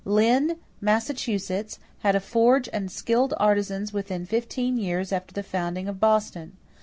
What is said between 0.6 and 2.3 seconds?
Massachusetts, had a